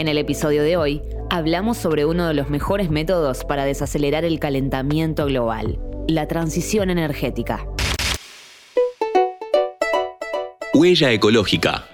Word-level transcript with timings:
En 0.00 0.08
el 0.08 0.16
episodio 0.16 0.62
de 0.62 0.78
hoy 0.78 1.02
hablamos 1.28 1.76
sobre 1.76 2.06
uno 2.06 2.26
de 2.26 2.32
los 2.32 2.48
mejores 2.48 2.88
métodos 2.88 3.44
para 3.44 3.66
desacelerar 3.66 4.24
el 4.24 4.40
calentamiento 4.40 5.26
global, 5.26 5.78
la 6.08 6.26
transición 6.26 6.88
energética. 6.88 7.66
Huella 10.72 11.12
ecológica. 11.12 11.84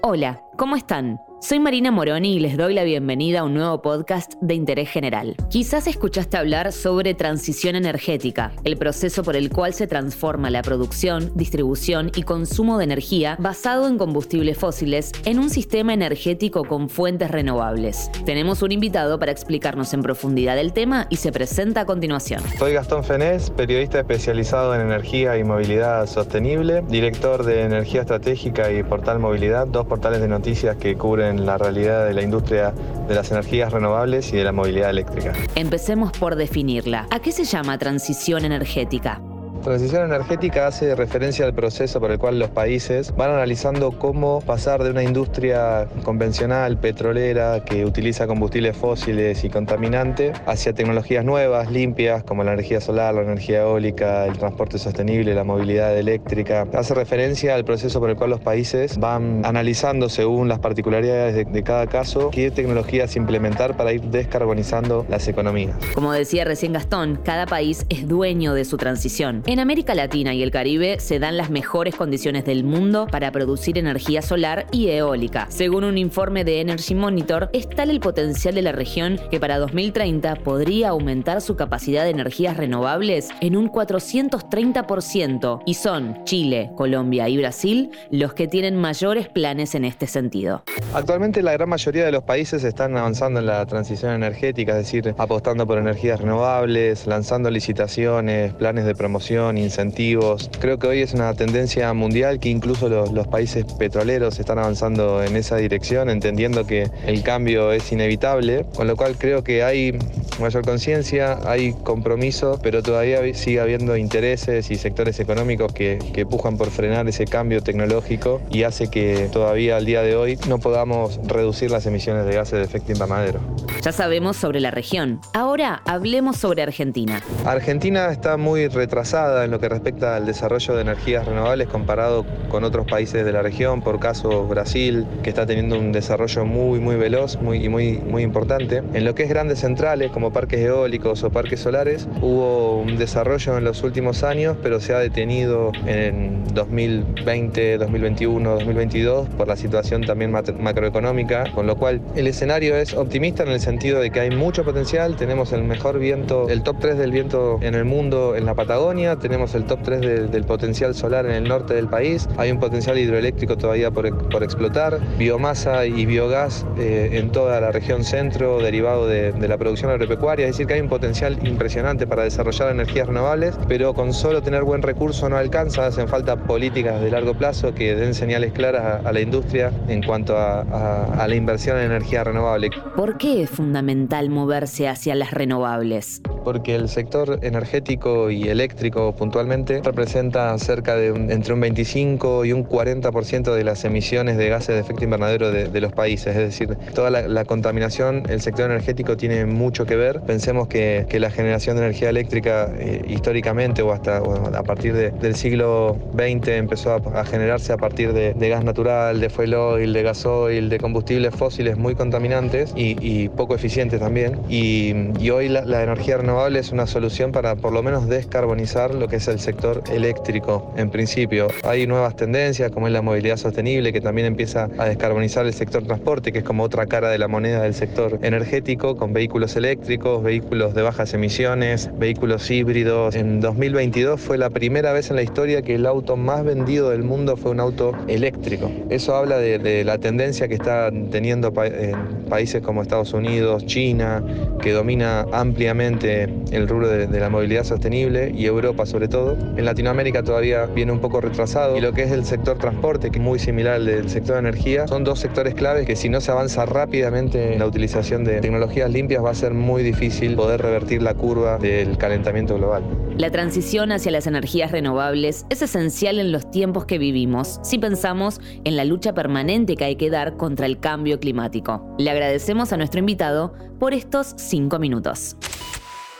Hola, 0.00 0.44
¿cómo 0.56 0.76
están? 0.76 1.18
Soy 1.46 1.60
Marina 1.60 1.90
Moroni 1.90 2.36
y 2.36 2.40
les 2.40 2.56
doy 2.56 2.72
la 2.72 2.84
bienvenida 2.84 3.40
a 3.40 3.44
un 3.44 3.52
nuevo 3.52 3.82
podcast 3.82 4.32
de 4.40 4.54
interés 4.54 4.88
general. 4.88 5.36
Quizás 5.50 5.86
escuchaste 5.86 6.38
hablar 6.38 6.72
sobre 6.72 7.12
transición 7.12 7.76
energética, 7.76 8.52
el 8.64 8.78
proceso 8.78 9.22
por 9.22 9.36
el 9.36 9.50
cual 9.50 9.74
se 9.74 9.86
transforma 9.86 10.48
la 10.48 10.62
producción, 10.62 11.30
distribución 11.34 12.10
y 12.16 12.22
consumo 12.22 12.78
de 12.78 12.84
energía 12.84 13.36
basado 13.38 13.88
en 13.88 13.98
combustibles 13.98 14.56
fósiles 14.56 15.12
en 15.26 15.38
un 15.38 15.50
sistema 15.50 15.92
energético 15.92 16.64
con 16.64 16.88
fuentes 16.88 17.30
renovables. 17.30 18.10
Tenemos 18.24 18.62
un 18.62 18.72
invitado 18.72 19.18
para 19.18 19.32
explicarnos 19.32 19.92
en 19.92 20.00
profundidad 20.00 20.58
el 20.58 20.72
tema 20.72 21.06
y 21.10 21.16
se 21.16 21.30
presenta 21.30 21.82
a 21.82 21.84
continuación. 21.84 22.42
Soy 22.58 22.72
Gastón 22.72 23.04
Fenés, 23.04 23.50
periodista 23.50 23.98
especializado 23.98 24.74
en 24.74 24.80
energía 24.80 25.36
y 25.36 25.44
movilidad 25.44 26.06
sostenible, 26.06 26.80
director 26.88 27.44
de 27.44 27.64
Energía 27.64 28.00
Estratégica 28.00 28.72
y 28.72 28.82
Portal 28.82 29.18
Movilidad, 29.18 29.66
dos 29.66 29.84
portales 29.84 30.22
de 30.22 30.28
noticias 30.28 30.76
que 30.76 30.96
cubren 30.96 31.33
la 31.36 31.58
realidad 31.58 32.06
de 32.06 32.14
la 32.14 32.22
industria 32.22 32.72
de 33.08 33.14
las 33.14 33.30
energías 33.30 33.72
renovables 33.72 34.32
y 34.32 34.36
de 34.36 34.44
la 34.44 34.52
movilidad 34.52 34.90
eléctrica. 34.90 35.32
Empecemos 35.54 36.12
por 36.12 36.36
definirla. 36.36 37.06
¿A 37.10 37.20
qué 37.20 37.32
se 37.32 37.44
llama 37.44 37.78
transición 37.78 38.44
energética? 38.44 39.20
Transición 39.64 40.04
energética 40.04 40.66
hace 40.66 40.94
referencia 40.94 41.46
al 41.46 41.54
proceso 41.54 41.98
por 41.98 42.10
el 42.10 42.18
cual 42.18 42.38
los 42.38 42.50
países 42.50 43.16
van 43.16 43.30
analizando 43.30 43.92
cómo 43.92 44.42
pasar 44.42 44.84
de 44.84 44.90
una 44.90 45.02
industria 45.02 45.88
convencional, 46.04 46.76
petrolera, 46.76 47.64
que 47.64 47.86
utiliza 47.86 48.26
combustibles 48.26 48.76
fósiles 48.76 49.42
y 49.42 49.48
contaminante, 49.48 50.34
hacia 50.44 50.74
tecnologías 50.74 51.24
nuevas, 51.24 51.72
limpias, 51.72 52.22
como 52.24 52.44
la 52.44 52.52
energía 52.52 52.82
solar, 52.82 53.14
la 53.14 53.22
energía 53.22 53.62
eólica, 53.62 54.26
el 54.26 54.36
transporte 54.36 54.78
sostenible, 54.78 55.34
la 55.34 55.44
movilidad 55.44 55.96
eléctrica. 55.96 56.68
Hace 56.74 56.92
referencia 56.92 57.54
al 57.54 57.64
proceso 57.64 58.00
por 58.00 58.10
el 58.10 58.16
cual 58.16 58.28
los 58.28 58.40
países 58.40 58.98
van 58.98 59.46
analizando 59.46 60.10
según 60.10 60.46
las 60.46 60.58
particularidades 60.58 61.34
de, 61.36 61.46
de 61.46 61.62
cada 61.62 61.86
caso 61.86 62.28
qué 62.30 62.50
tecnologías 62.50 63.16
implementar 63.16 63.78
para 63.78 63.94
ir 63.94 64.02
descarbonizando 64.02 65.06
las 65.08 65.26
economías. 65.26 65.74
Como 65.94 66.12
decía 66.12 66.44
recién 66.44 66.74
Gastón, 66.74 67.18
cada 67.24 67.46
país 67.46 67.86
es 67.88 68.06
dueño 68.06 68.52
de 68.52 68.66
su 68.66 68.76
transición. 68.76 69.42
En 69.54 69.60
América 69.60 69.94
Latina 69.94 70.34
y 70.34 70.42
el 70.42 70.50
Caribe 70.50 70.98
se 70.98 71.20
dan 71.20 71.36
las 71.36 71.48
mejores 71.48 71.94
condiciones 71.94 72.44
del 72.44 72.64
mundo 72.64 73.06
para 73.06 73.30
producir 73.30 73.78
energía 73.78 74.20
solar 74.20 74.66
y 74.72 74.88
eólica. 74.88 75.46
Según 75.48 75.84
un 75.84 75.96
informe 75.96 76.42
de 76.42 76.60
Energy 76.60 76.96
Monitor, 76.96 77.50
es 77.52 77.68
tal 77.68 77.90
el 77.90 78.00
potencial 78.00 78.56
de 78.56 78.62
la 78.62 78.72
región 78.72 79.20
que 79.30 79.38
para 79.38 79.60
2030 79.60 80.34
podría 80.42 80.88
aumentar 80.88 81.40
su 81.40 81.54
capacidad 81.54 82.02
de 82.02 82.10
energías 82.10 82.56
renovables 82.56 83.28
en 83.40 83.54
un 83.56 83.70
430% 83.70 85.62
y 85.64 85.74
son 85.74 86.24
Chile, 86.24 86.72
Colombia 86.74 87.28
y 87.28 87.36
Brasil 87.36 87.92
los 88.10 88.34
que 88.34 88.48
tienen 88.48 88.74
mayores 88.74 89.28
planes 89.28 89.76
en 89.76 89.84
este 89.84 90.08
sentido. 90.08 90.64
Actualmente 90.94 91.44
la 91.44 91.52
gran 91.52 91.68
mayoría 91.68 92.04
de 92.04 92.10
los 92.10 92.24
países 92.24 92.64
están 92.64 92.96
avanzando 92.96 93.38
en 93.38 93.46
la 93.46 93.64
transición 93.66 94.14
energética, 94.14 94.72
es 94.72 94.78
decir, 94.78 95.14
apostando 95.16 95.64
por 95.64 95.78
energías 95.78 96.20
renovables, 96.20 97.06
lanzando 97.06 97.50
licitaciones, 97.50 98.52
planes 98.54 98.84
de 98.84 98.96
promoción 98.96 99.43
incentivos. 99.52 100.50
Creo 100.60 100.78
que 100.78 100.86
hoy 100.86 101.00
es 101.00 101.14
una 101.14 101.34
tendencia 101.34 101.92
mundial 101.92 102.38
que 102.40 102.48
incluso 102.48 102.88
los, 102.88 103.12
los, 103.12 103.26
países 103.28 103.64
petroleros 103.78 104.38
están 104.38 104.58
avanzando 104.58 105.22
en 105.22 105.36
esa 105.36 105.56
dirección, 105.56 106.08
entendiendo 106.08 106.66
que 106.66 106.90
el 107.06 107.22
cambio 107.22 107.72
es 107.72 107.90
inevitable, 107.92 108.64
con 108.74 108.86
lo 108.86 108.96
cual 108.96 109.16
creo 109.16 109.42
que 109.42 109.62
hay 109.62 109.98
mayor 110.40 110.64
conciencia, 110.64 111.38
hay 111.46 111.72
compromiso, 111.72 112.58
pero 112.62 112.82
todavía 112.82 113.20
sigue 113.34 113.60
habiendo 113.60 113.96
intereses 113.96 114.70
y 114.70 114.76
sectores 114.76 115.20
económicos 115.20 115.72
que, 115.72 115.98
que 116.12 116.26
pujan 116.26 116.56
por 116.56 116.70
frenar 116.70 117.08
ese 117.08 117.24
cambio 117.26 117.62
tecnológico 117.62 118.40
y 118.50 118.62
hace 118.64 118.88
que 118.88 119.28
todavía 119.32 119.76
al 119.76 119.84
día 119.84 120.02
de 120.02 120.16
hoy 120.16 120.38
no 120.48 120.58
podamos 120.58 121.20
reducir 121.26 121.70
las 121.70 121.86
emisiones 121.86 122.26
de 122.26 122.34
gases 122.34 122.58
de 122.58 122.64
efecto 122.64 122.92
invernadero. 122.92 123.40
Ya 123.82 123.92
sabemos 123.92 124.36
sobre 124.36 124.60
la 124.60 124.70
región. 124.70 125.20
Ahora 125.32 125.82
hablemos 125.84 126.36
sobre 126.36 126.62
Argentina. 126.62 127.20
Argentina 127.44 128.10
está 128.10 128.36
muy 128.36 128.68
retrasada 128.68 129.44
en 129.44 129.50
lo 129.50 129.60
que 129.60 129.68
respecta 129.68 130.16
al 130.16 130.26
desarrollo 130.26 130.74
de 130.74 130.82
energías 130.82 131.26
renovables 131.26 131.68
comparado 131.68 132.24
con 132.48 132.64
otros 132.64 132.86
países 132.86 133.24
de 133.24 133.32
la 133.32 133.42
región, 133.42 133.82
por 133.82 134.00
caso 134.00 134.46
Brasil, 134.46 135.06
que 135.22 135.30
está 135.30 135.46
teniendo 135.46 135.78
un 135.78 135.92
desarrollo 135.92 136.44
muy 136.44 136.80
muy 136.80 136.96
veloz 136.96 137.36
muy, 137.40 137.64
y 137.64 137.68
muy, 137.68 137.98
muy 137.98 138.22
importante. 138.22 138.82
En 138.92 139.04
lo 139.04 139.14
que 139.14 139.24
es 139.24 139.28
grandes 139.28 139.60
centrales 139.60 140.10
como 140.10 140.23
parques 140.32 140.60
eólicos 140.60 141.22
o 141.24 141.30
parques 141.30 141.60
solares, 141.60 142.08
hubo 142.20 142.80
un 142.80 142.96
desarrollo 142.96 143.58
en 143.58 143.64
los 143.64 143.82
últimos 143.82 144.22
años, 144.22 144.56
pero 144.62 144.80
se 144.80 144.94
ha 144.94 144.98
detenido 144.98 145.72
en 145.86 146.44
2020, 146.54 147.78
2021, 147.78 148.50
2022 148.50 149.28
por 149.30 149.48
la 149.48 149.56
situación 149.56 150.02
también 150.02 150.30
macroeconómica, 150.30 151.50
con 151.54 151.66
lo 151.66 151.76
cual 151.76 152.00
el 152.16 152.26
escenario 152.26 152.76
es 152.76 152.94
optimista 152.94 153.42
en 153.42 153.50
el 153.50 153.60
sentido 153.60 154.00
de 154.00 154.10
que 154.10 154.20
hay 154.20 154.30
mucho 154.30 154.64
potencial, 154.64 155.16
tenemos 155.16 155.52
el 155.52 155.64
mejor 155.64 155.98
viento, 155.98 156.48
el 156.48 156.62
top 156.62 156.76
3 156.80 156.98
del 156.98 157.10
viento 157.10 157.58
en 157.60 157.74
el 157.74 157.84
mundo 157.84 158.36
en 158.36 158.46
la 158.46 158.54
Patagonia, 158.54 159.16
tenemos 159.16 159.54
el 159.54 159.64
top 159.64 159.80
3 159.82 160.00
de, 160.00 160.26
del 160.28 160.44
potencial 160.44 160.94
solar 160.94 161.26
en 161.26 161.32
el 161.32 161.44
norte 161.44 161.74
del 161.74 161.88
país, 161.88 162.28
hay 162.36 162.50
un 162.50 162.60
potencial 162.60 162.98
hidroeléctrico 162.98 163.56
todavía 163.56 163.90
por, 163.90 164.28
por 164.28 164.42
explotar, 164.42 165.00
biomasa 165.18 165.86
y 165.86 166.06
biogás 166.06 166.66
eh, 166.78 167.10
en 167.12 167.30
toda 167.30 167.60
la 167.60 167.72
región 167.72 168.04
centro 168.04 168.60
derivado 168.60 169.06
de, 169.06 169.32
de 169.32 169.48
la 169.48 169.58
producción 169.58 169.90
agropecuaria, 169.90 170.13
es 170.14 170.46
decir, 170.46 170.66
que 170.66 170.74
hay 170.74 170.80
un 170.80 170.88
potencial 170.88 171.38
impresionante 171.46 172.06
para 172.06 172.22
desarrollar 172.22 172.70
energías 172.70 173.06
renovables, 173.06 173.56
pero 173.68 173.94
con 173.94 174.12
solo 174.12 174.42
tener 174.42 174.62
buen 174.62 174.80
recurso 174.80 175.28
no 175.28 175.36
alcanza, 175.36 175.86
hacen 175.86 176.08
falta 176.08 176.36
políticas 176.36 177.00
de 177.00 177.10
largo 177.10 177.34
plazo 177.34 177.74
que 177.74 177.94
den 177.94 178.14
señales 178.14 178.52
claras 178.52 179.04
a, 179.04 179.08
a 179.08 179.12
la 179.12 179.20
industria 179.20 179.72
en 179.88 180.02
cuanto 180.02 180.36
a, 180.36 180.60
a, 180.62 181.22
a 181.22 181.28
la 181.28 181.34
inversión 181.34 181.78
en 181.78 181.84
energía 181.84 182.24
renovable. 182.24 182.70
¿Por 182.96 183.18
qué 183.18 183.42
es 183.42 183.50
fundamental 183.50 184.30
moverse 184.30 184.88
hacia 184.88 185.14
las 185.14 185.32
renovables? 185.32 186.22
Porque 186.44 186.74
el 186.74 186.88
sector 186.88 187.38
energético 187.42 188.30
y 188.30 188.48
eléctrico 188.48 189.14
puntualmente 189.14 189.80
representa 189.82 190.56
cerca 190.58 190.94
de 190.96 191.10
un, 191.10 191.30
entre 191.30 191.54
un 191.54 191.60
25 191.60 192.44
y 192.44 192.52
un 192.52 192.64
40% 192.66 193.54
de 193.54 193.64
las 193.64 193.84
emisiones 193.84 194.36
de 194.36 194.48
gases 194.48 194.74
de 194.74 194.80
efecto 194.80 195.04
invernadero 195.04 195.50
de, 195.50 195.68
de 195.68 195.80
los 195.80 195.92
países. 195.92 196.36
Es 196.36 196.58
decir, 196.58 196.76
toda 196.94 197.10
la, 197.10 197.26
la, 197.28 197.44
contaminación, 197.44 198.24
el 198.28 198.40
sector 198.40 198.70
energético 198.70 199.16
tiene 199.16 199.46
mucho 199.46 199.86
que 199.86 199.96
ver. 199.96 200.03
Pensemos 200.26 200.68
que, 200.68 201.06
que 201.08 201.20
la 201.20 201.30
generación 201.30 201.76
de 201.76 201.82
energía 201.82 202.10
eléctrica 202.10 202.70
eh, 202.78 203.02
históricamente 203.08 203.82
o 203.82 203.92
hasta 203.92 204.22
o 204.22 204.54
a 204.54 204.62
partir 204.62 204.94
de, 204.94 205.10
del 205.10 205.34
siglo 205.34 205.96
XX 206.14 206.48
empezó 206.48 206.92
a, 206.92 207.20
a 207.20 207.24
generarse 207.24 207.72
a 207.72 207.76
partir 207.76 208.12
de, 208.12 208.34
de, 208.34 208.48
gas 208.48 208.64
natural, 208.64 209.20
de 209.20 209.30
fuel 209.30 209.54
oil, 209.54 209.92
de 209.92 210.02
gasoil, 210.02 210.68
de 210.68 210.78
combustibles 210.78 211.34
fósiles 211.34 211.76
muy 211.76 211.94
contaminantes 211.94 212.72
y, 212.76 212.96
y 213.00 213.28
poco 213.28 213.54
eficientes 213.54 214.00
también. 214.00 214.40
Y, 214.48 214.92
y 215.18 215.30
hoy 215.30 215.48
la, 215.48 215.64
la 215.64 215.82
energía 215.82 216.18
renovable 216.18 216.58
es 216.58 216.72
una 216.72 216.86
solución 216.86 217.32
para 217.32 217.56
por 217.56 217.72
lo 217.72 217.82
menos 217.82 218.08
descarbonizar 218.08 218.94
lo 218.94 219.08
que 219.08 219.16
es 219.16 219.28
el 219.28 219.40
sector 219.40 219.82
eléctrico 219.92 220.72
en 220.76 220.90
principio. 220.90 221.48
Hay 221.64 221.86
nuevas 221.86 222.16
tendencias 222.16 222.70
como 222.70 222.86
es 222.86 222.92
la 222.92 223.02
movilidad 223.02 223.36
sostenible 223.36 223.92
que 223.92 224.00
también 224.00 224.26
empieza 224.26 224.68
a 224.78 224.86
descarbonizar 224.86 225.46
el 225.46 225.54
sector 225.54 225.82
transporte, 225.84 226.32
que 226.32 226.38
es 226.38 226.44
como 226.44 226.62
otra 226.62 226.86
cara 226.86 227.08
de 227.08 227.18
la 227.18 227.28
moneda 227.28 227.62
del 227.62 227.74
sector 227.74 228.18
energético, 228.22 228.96
con 228.96 229.12
vehículos 229.12 229.56
eléctricos, 229.56 229.93
vehículos 230.22 230.74
de 230.74 230.82
bajas 230.82 231.14
emisiones, 231.14 231.90
vehículos 231.98 232.50
híbridos. 232.50 233.14
En 233.14 233.40
2022 233.40 234.20
fue 234.20 234.38
la 234.38 234.50
primera 234.50 234.92
vez 234.92 235.10
en 235.10 235.16
la 235.16 235.22
historia 235.22 235.62
que 235.62 235.76
el 235.76 235.86
auto 235.86 236.16
más 236.16 236.44
vendido 236.44 236.90
del 236.90 237.04
mundo 237.04 237.36
fue 237.36 237.52
un 237.52 237.60
auto 237.60 237.92
eléctrico. 238.08 238.70
Eso 238.90 239.14
habla 239.14 239.38
de, 239.38 239.58
de 239.58 239.84
la 239.84 239.98
tendencia 239.98 240.48
que 240.48 240.54
está 240.54 240.90
teniendo 241.10 241.52
en 241.64 242.24
países 242.28 242.60
como 242.62 242.82
Estados 242.82 243.12
Unidos, 243.12 243.64
China, 243.66 244.22
que 244.60 244.72
domina 244.72 245.26
ampliamente 245.32 246.28
el 246.50 246.68
rubro 246.68 246.88
de, 246.88 247.06
de, 247.06 247.20
la 247.20 247.30
movilidad 247.30 247.64
sostenible 247.64 248.32
y 248.34 248.46
Europa 248.46 248.86
sobre 248.86 249.08
todo. 249.08 249.36
En 249.56 249.64
Latinoamérica 249.64 250.22
todavía 250.22 250.66
viene 250.66 250.92
un 250.92 251.00
poco 251.00 251.20
retrasado 251.20 251.76
y 251.76 251.80
lo 251.80 251.92
que 251.92 252.02
es 252.02 252.10
el 252.10 252.24
sector 252.24 252.58
transporte, 252.58 253.10
que 253.10 253.18
es 253.18 253.24
muy 253.24 253.38
similar 253.38 253.74
al 253.74 253.86
del 253.86 254.08
sector 254.08 254.38
energía, 254.38 254.88
son 254.88 255.04
dos 255.04 255.20
sectores 255.20 255.54
claves 255.54 255.86
que 255.86 255.94
si 255.94 256.08
no 256.08 256.20
se 256.20 256.32
avanza 256.32 256.66
rápidamente 256.66 257.52
en 257.52 257.58
la 257.60 257.66
utilización 257.66 258.24
de 258.24 258.40
tecnologías 258.40 258.90
limpias 258.90 259.24
va 259.24 259.30
a 259.30 259.34
ser 259.34 259.54
muy 259.54 259.83
difícil 259.84 260.34
poder 260.34 260.60
revertir 260.60 261.02
la 261.02 261.14
curva 261.14 261.58
del 261.58 261.96
calentamiento 261.96 262.56
global. 262.56 262.82
La 263.16 263.30
transición 263.30 263.92
hacia 263.92 264.10
las 264.10 264.26
energías 264.26 264.72
renovables 264.72 265.46
es 265.50 265.62
esencial 265.62 266.18
en 266.18 266.32
los 266.32 266.50
tiempos 266.50 266.84
que 266.86 266.98
vivimos 266.98 267.60
si 267.62 267.78
pensamos 267.78 268.40
en 268.64 268.76
la 268.76 268.84
lucha 268.84 269.14
permanente 269.14 269.76
que 269.76 269.84
hay 269.84 269.96
que 269.96 270.10
dar 270.10 270.36
contra 270.36 270.66
el 270.66 270.80
cambio 270.80 271.20
climático. 271.20 271.94
Le 271.98 272.10
agradecemos 272.10 272.72
a 272.72 272.76
nuestro 272.76 272.98
invitado 272.98 273.54
por 273.78 273.94
estos 273.94 274.34
cinco 274.36 274.80
minutos. 274.80 275.36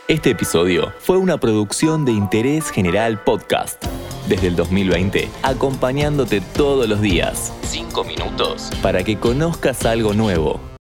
Este 0.07 0.31
episodio 0.31 0.93
fue 0.99 1.17
una 1.17 1.39
producción 1.39 2.05
de 2.05 2.13
Interés 2.13 2.71
General 2.71 3.19
Podcast. 3.25 3.83
Desde 4.29 4.49
el 4.49 4.57
2020, 4.57 5.29
acompañándote 5.43 6.41
todos 6.41 6.89
los 6.89 7.01
días. 7.01 7.53
5 7.63 8.05
minutos. 8.05 8.71
Para 8.83 9.03
que 9.03 9.17
conozcas 9.17 9.85
algo 9.85 10.15
nuevo. 10.15 10.61